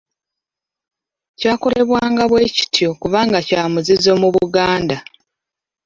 [1.39, 4.97] Kyakolebwanga bwe kityo kubanga kya muzizo mu Buganda.